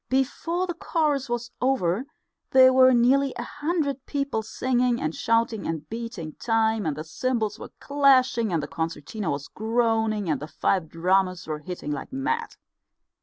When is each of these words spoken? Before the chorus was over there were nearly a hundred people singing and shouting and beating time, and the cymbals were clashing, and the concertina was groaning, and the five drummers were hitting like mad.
Before 0.09 0.65
the 0.65 0.73
chorus 0.73 1.29
was 1.29 1.51
over 1.61 2.05
there 2.49 2.73
were 2.73 2.91
nearly 2.91 3.35
a 3.37 3.43
hundred 3.43 4.03
people 4.07 4.41
singing 4.41 4.99
and 4.99 5.13
shouting 5.13 5.67
and 5.67 5.87
beating 5.91 6.33
time, 6.39 6.87
and 6.87 6.97
the 6.97 7.03
cymbals 7.03 7.59
were 7.59 7.69
clashing, 7.79 8.51
and 8.51 8.63
the 8.63 8.67
concertina 8.67 9.29
was 9.29 9.47
groaning, 9.47 10.27
and 10.27 10.39
the 10.39 10.47
five 10.47 10.89
drummers 10.89 11.45
were 11.45 11.59
hitting 11.59 11.91
like 11.91 12.11
mad. 12.11 12.55